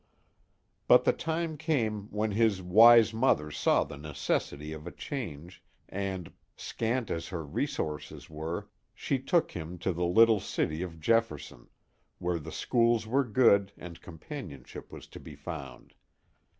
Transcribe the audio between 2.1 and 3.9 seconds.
his wise mother saw